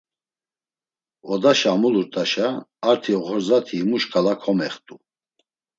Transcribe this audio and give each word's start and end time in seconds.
Odaşa 1.31 1.69
amulurt̆aşa 1.75 2.47
arti 2.89 3.11
oxorzati 3.19 3.75
himu 3.79 3.97
şǩala 4.01 4.33
komext̆u. 4.43 4.95